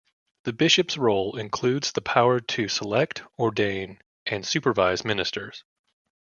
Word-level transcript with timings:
The 0.45 0.51
bishop's 0.53 0.97
role 0.97 1.37
includes 1.37 1.91
the 1.91 2.01
power 2.01 2.39
to 2.39 2.67
select, 2.67 3.21
ordain, 3.37 4.01
and 4.25 4.43
supervise 4.43 5.05
ministers. 5.05 5.63